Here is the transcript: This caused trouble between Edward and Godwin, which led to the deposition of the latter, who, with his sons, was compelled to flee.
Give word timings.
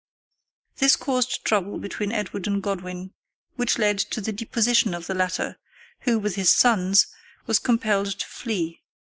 This 0.77 0.95
caused 0.95 1.45
trouble 1.45 1.77
between 1.77 2.11
Edward 2.11 2.47
and 2.47 2.63
Godwin, 2.63 3.13
which 3.55 3.77
led 3.77 3.99
to 3.99 4.19
the 4.19 4.31
deposition 4.31 4.95
of 4.95 5.05
the 5.05 5.13
latter, 5.13 5.59
who, 5.99 6.17
with 6.17 6.33
his 6.33 6.51
sons, 6.51 7.05
was 7.45 7.59
compelled 7.59 8.07
to 8.17 8.25
flee. 8.25 8.81